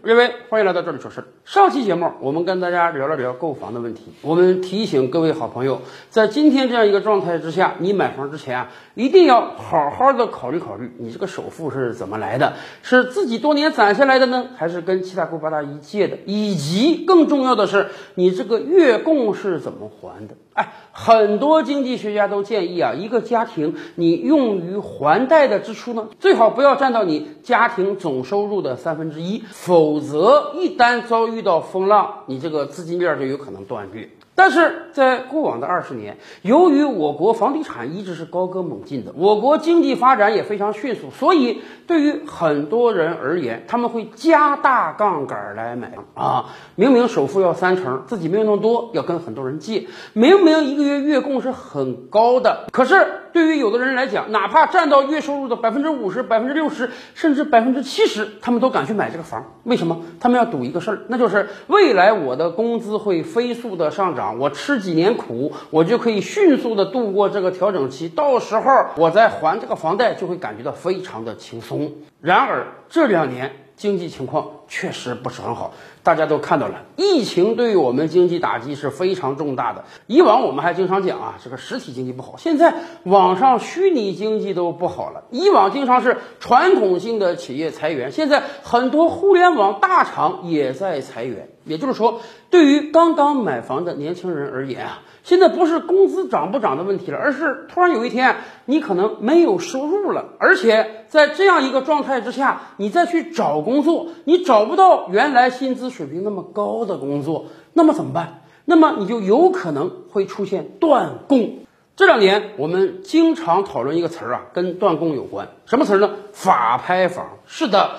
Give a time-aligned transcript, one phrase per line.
[0.00, 1.26] 各位，欢迎来到这里说事儿。
[1.44, 16.16] 上期节目我们跟大家聊了聊购房的问题，我们提醒各位好朋友，在今天这样一个状态之下，你买房之前啊，一定要好好的考虑考虑，你这个首付是怎么来的，是自己多年攒下来的呢，还是跟七大姑八大姨借的？
[16.26, 20.36] 以及更重要的是，你这个月供是怎么还的？
[20.58, 34.10] 哎，很多经济学家都建议啊，一个家庭你用于还贷的支出呢，最好不要占到你家庭总收入的三分之一，否则一旦遭遇到风浪，你这个资金链就有可能断裂。
[34.38, 46.44] 但是在过往的二十年，由于我国房地产一直是高歌猛进的，我国经济发展也非常迅速，所以对于很多人而言，他们会加大杠杆来买房啊。
[46.76, 59.44] 明明首付要三成，自己没有那么多，要跟很多人借；明明一个月月供是很高的，可是对于有的人来讲，哪怕占到月收入的百分之五十、百分之六十，甚至百分之七十，他们都敢去买这个房。
[59.64, 60.00] 为什么？
[60.20, 64.27] 他们要赌一个事儿，那就是未来我的工资会飞速的上涨。
[64.36, 71.92] 我吃几年苦，我就可以迅速的度过这个调整期，到时候我再还这个房贷就会感觉到非常的轻松。
[72.20, 79.84] 然而这两年经济情况确实不是很好，大家都看到了，疫情对于我们经济打击是非常重大的。
[80.08, 85.22] 以往我们还经常讲啊，这个实体经济不好，现在网上虚拟经济都不好了。
[85.30, 91.48] 以往经常是传统性的企业裁员，现在很多互联网大厂也在裁员。
[91.68, 108.42] 也就是说，对于刚刚买房的年轻人而言啊，现在不是工资涨不涨的问题了，而是突然有一天你可能没有收入了，而且在这样一个状态之下，你再去找工作，你找不到原来薪资水平那么高的工作，那么怎么办？
[108.64, 111.60] 那么你就有可能会出现断供。
[111.96, 116.10] 这两年我们经常讨论一个词儿啊，跟断供有关，什么词儿呢？
[116.32, 117.26] 法拍房。
[117.46, 117.92] 是的。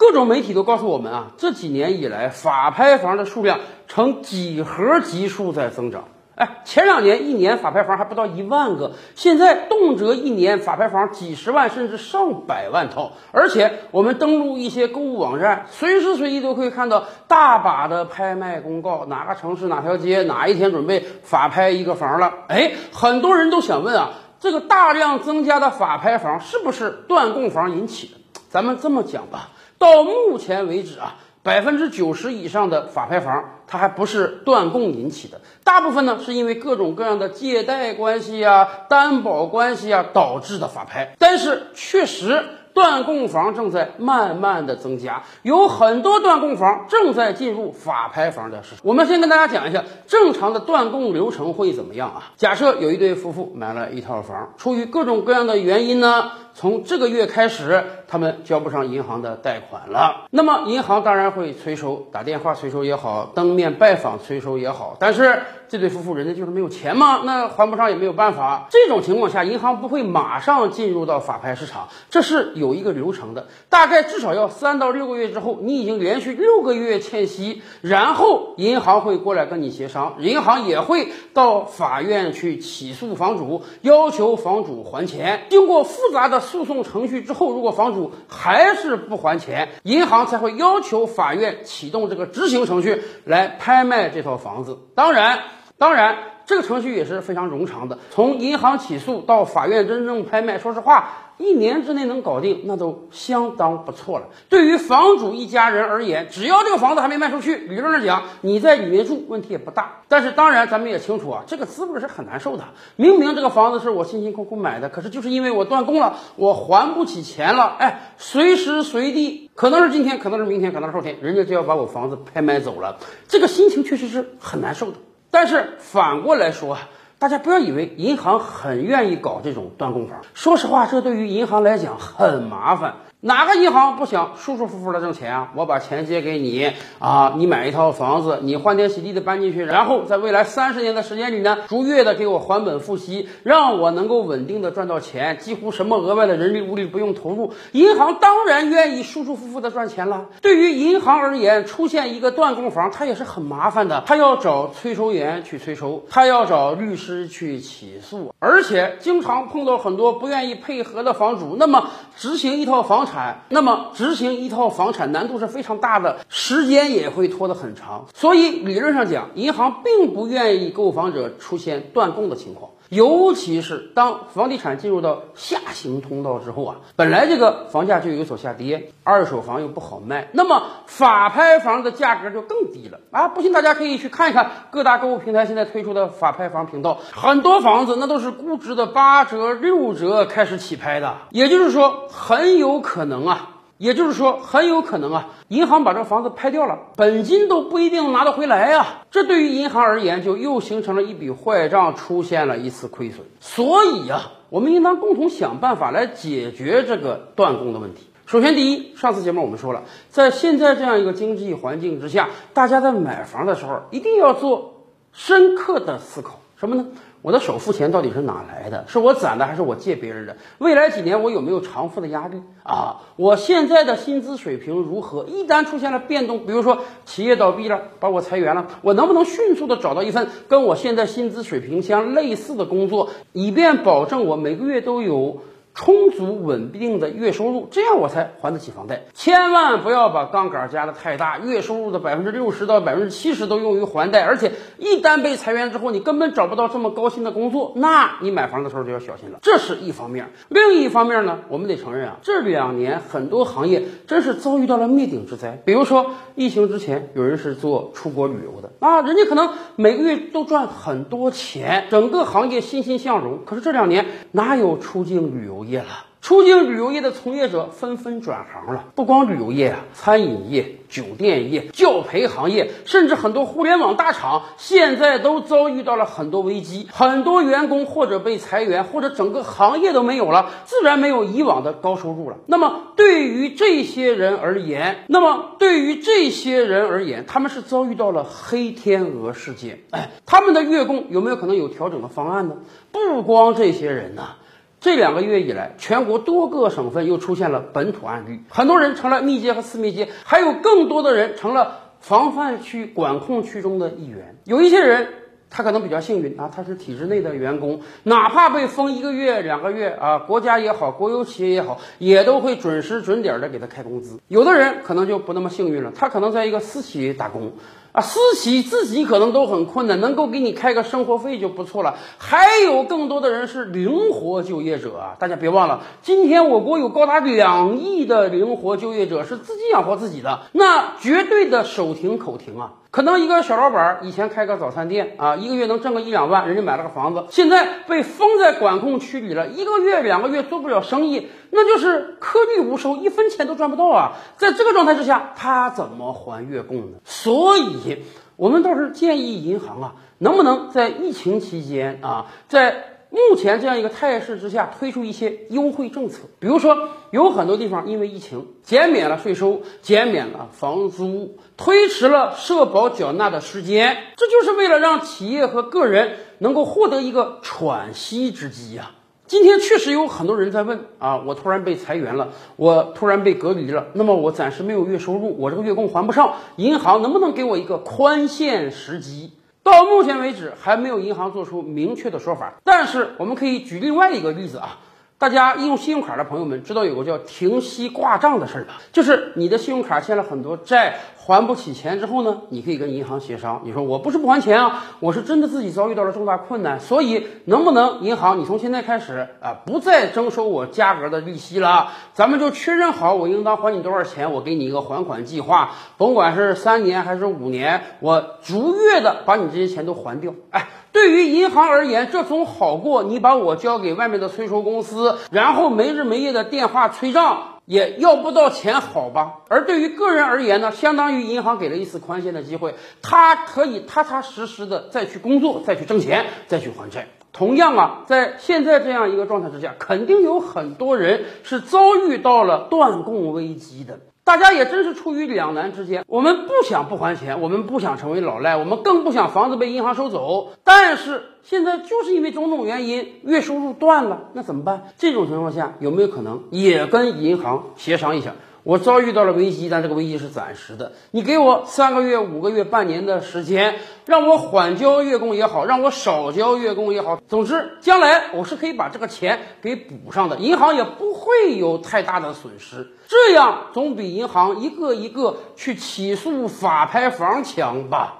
[0.00, 6.04] 各种媒体都告诉我们啊，这几年以来法拍房的数量呈几何级数在增长。
[6.36, 13.12] 哎，前两年一年法拍房还不到一万个，现在动辄一年法拍房几十万甚至上百万套。
[13.30, 22.32] 而且我们登录一些购物网站，随时随地都可以看到大把的拍卖公告，哪个城市哪条街哪一天准备法拍一个房了。
[22.48, 28.40] 哎，很多人都想问啊，这个大量增加的法拍房是不是断供房引起的？
[28.48, 29.50] 咱们这么讲吧。
[29.80, 41.14] 到目前为止啊，百分之九十以上的法拍房，它还不是断供引起的，大部分呢是因为各种各样的借贷关系啊、担保关系啊导致的法拍。
[41.18, 48.80] 但是确实，断供房正在慢慢的增加，有很多断供房正在进入法拍房的市场。
[48.82, 52.32] 我们先跟大家讲一下正常的断供流程会怎么样啊？
[52.36, 56.32] 假设有一对夫妇买了一套房，出于各种各样的原因呢。
[56.60, 60.26] 从这个月开始，他们交不上银行的贷款了。
[60.30, 64.94] 那么银行当然会催收，打电话催收也好，当面拜访催收也好。
[65.00, 68.66] 但是这对夫妇人家就是没有钱嘛，那还不上也没有办法。
[68.68, 85.44] 这种情况下，银行不会马上进入到法拍市场，这是有一个流程的，大概至少要三到六个月之后，你已经连续六个月欠息，然后银行会过来跟你协商，银行也会到法院去起诉房主，要求房主还钱。
[85.48, 86.49] 经过复杂的。
[86.50, 94.76] 诉讼程序之后，如果房主还是不还钱，银行才会要求法院启动这个执行程序来拍卖这套房子。
[94.96, 95.38] 当然，
[95.78, 96.16] 当然，
[96.50, 101.10] 这个程序也是非常冗长的，从银行起诉到法院真正拍卖，说实话。
[101.38, 104.26] 一年之内能搞定，那都相当不错了。
[104.48, 110.02] 对于房主一家人而言，只要这个房子还没卖出去，理论上讲，你在里面住问题也不大。
[110.08, 112.64] 但是当然，咱们也清楚啊，这个滋味是很难受的。
[112.96, 124.98] 明明这个房子是我辛辛苦苦买的，可是就是因为我断供了，我还不起钱了，哎，随时随地，可能是今天，可能是明天，可能是后天，人家就要把我房子拍卖走了，这个心情确实是很难受的。
[125.30, 126.76] 但是反过来说。
[127.20, 132.94] 大家不要以为银行很愿意搞这种断供房，说实话，这对于银行来讲很麻烦。
[133.22, 135.52] 哪个银行不想舒舒服服的挣钱啊？
[135.54, 150.28] 我把钱借给你啊，你买一套房子，你欢天喜地的搬进去，然后在未来三十年的时间里呢，逐月的给我还本付息，让我能够稳定的赚到钱，几乎什么额外的人力物力不用投入，银行当然愿意舒舒服服的赚钱了。
[150.40, 163.06] 对于银行而言，出现一个断供房，它也是很麻烦的，他要找催收员去催收，他要找律师去起诉，而且经常碰到很多不愿意配合的房主，那么执行一套房。
[163.10, 168.06] 产，那么执行一套房产难度是非常大的，时间也会拖得很长。
[168.14, 172.70] 所以理论上讲，银行并不愿意购房者出现断供的情况。
[172.90, 183.28] 尤其是当房地产进入到下行通道之后啊，本来这个房价就有所下跌，二手房又不好卖，那么法拍房的价格就更低了啊！
[183.28, 193.50] 不信大家可以去看一看各大购物平台现在推出的法拍房频道，很多房子那都是估值的八折、六折开始起拍的，也就是说很有可能啊。
[193.80, 199.04] 也就是说，很有可能啊，银行把这房子拍掉了，本金都不一定拿得回来呀。
[199.10, 203.26] 这对于银行而言，就又形成了一笔坏账，出现了一次亏损。
[203.40, 208.04] 所以啊，我们应当共同想办法来解决这个断供的问题。
[208.26, 214.84] 首先，第一，上次节目我们说了，在现在这样一个经济环境之下，大家在买房的时候一定要做
[215.14, 216.88] 深刻的思考，什么呢？
[217.22, 218.84] 我的首付钱到底是哪来的？
[218.88, 220.36] 是我攒的还是我借别人的？
[220.58, 223.02] 未来几年我有没有偿付的压力啊？
[223.16, 225.24] 我现在的薪资水平如何？
[225.24, 235.42] 一旦出现了变动，比如说企业倒闭了，把我裁员了，我能不能迅速的找到一份跟我现在薪资水平相类似的工作，以便保证我每个月都有？
[235.72, 239.04] 充足稳定的月收入，这样我才还得起房贷。
[239.14, 249.38] 千万不要把杠杆加的太大，月收入的百分之六十到百分之七十都用于还贷，而且一旦被裁员之后，你根本找不到这么高薪的工作，那你买房的时候就要小心了。
[249.42, 255.62] 这是一方面，另一方面呢，我们得承认啊，这两年很多行业真是遭遇到了灭顶之灾。
[255.64, 263.38] 比如说疫情之前，有人是做出国旅游的啊，人家可能每个月都赚很多钱，整个行业欣欣向荣。
[263.46, 265.59] 可是这两年哪有出境旅游？
[265.64, 268.84] 业了，出境旅游业的从业者纷纷转行了。
[268.94, 276.86] 不光旅游业啊，餐饮业、酒店业、教培行业，甚至很多互联网大厂，现在都遭遇到了很多危机。
[276.92, 282.36] 很多员工或者被裁员，或者整个行业都没有了，自然没有以往的高收入了。
[282.46, 289.80] 那么对于这些人而言，那么对于这些人而言，他们是遭遇到了黑天鹅事件。
[289.90, 292.56] 哎，他们的月供有没有可能有调整的方案呢？
[292.92, 294.36] 不光这些人呐。
[294.80, 304.36] 这两个月以来，全国多个省份又出现了本土案例，很多人成了密接和次密接，还有更多的人成了防范区管控区中的一员。
[304.44, 305.08] 有一些人，
[305.50, 314.18] 他可能比较幸运啊，他是体制内的员工，哪怕被封一个月、两个月啊，国家也好，国有企业也好，也都会准时准点的给他开工资。
[314.28, 317.52] 有的人可能就不那么幸运了，他可能在一个私企打工。
[317.92, 321.96] 啊，私企自己可能都很困难，能够给你开个生活费就不错了。
[322.18, 325.16] 还有更多的人是灵活就业者啊！
[325.18, 332.74] 大家别忘了，今天我国有高达两亿的灵活就业者是自己养活自己的，那绝对的手停口停啊！
[332.90, 344.14] 可能一个小老板以前开个早餐店啊，一个月能挣个一两万，人家买了个房子，现在被封在管控区里了，一个月两个月做不了生意，那就是颗粒无收，一分钱都赚不到啊！
[344.36, 346.98] 在这个状态之下，他怎么还月供呢？
[347.04, 347.98] 所以，
[348.34, 368.92] 我们倒是建议银行啊，能不能在疫情期间啊，在目前这样一个态势之下，推出一些优惠政策，比如说，有很多地方因为疫情减免了税收，减免了房租，推迟了社保缴纳的时间，这就是为了让企业和个人能够获得一个喘息之机呀。
[369.26, 379.32] 今天确实有很多人在问啊，我突然被裁员了，我突然被隔离了，那么我暂时没有月收入，我这个月供还不上，银行能不能给我一个宽限时机？
[379.62, 382.54] 到目前为止，还没有银行做出明确的说法。
[382.64, 384.78] 但是我们可以举另外一个例子啊，
[385.18, 388.80] 大家用信用卡的朋友们知道有个叫停息挂账的事儿吧？
[388.90, 390.98] 就是你的信用卡欠了很多债。
[391.30, 393.60] 还不起钱之后呢，你可以跟银行协商。
[393.62, 401.92] 你说我不是不还钱啊，我是真的自己遭遇到了重大困难，所以能不能银行你从现在开始啊，不再征收我加格的利息了？
[402.14, 410.34] 咱们就确认好我应当还你多少钱，我给你一个还款计划，甭管是三年还是五年，我逐月的把你这些钱都还掉。
[410.50, 417.59] 哎，对于银行而言，这总好过你把我交给外面的催收公司，然后没日没夜的电话催账。
[417.70, 419.42] 也要不到钱，好吧？
[419.48, 427.06] 而对于个人而言呢，相当于银行给了一次宽限的机会，他可以踏踏实实的再去工作，再去挣钱，再去还债。
[427.32, 434.00] 同样啊，在现在这样一个状态之下，肯定有很多人是遭遇到了断供危机的。
[434.30, 440.52] 大家也真是处于两难之间，我们不想不还钱，我们不想成为老赖，我们更不想房子被银行收走。
[440.62, 444.84] 但是现在就是因为种种原因，月收入断了，那怎么办？
[444.96, 448.34] 这种情况下，有没有可能也跟银行协商一下？
[448.62, 450.92] 我遭遇到了危机，但这个危机是暂时的。
[451.12, 453.76] 你给我三个月、五个月、半年的时间，
[454.06, 462.92] 让我缓交月供也好，让我少交月供也好，总之将来我是可以把这个钱给补上的，银行也不会有太大的损失。
[463.08, 468.19] 这样总比银行一个一个去起诉法拍房强吧。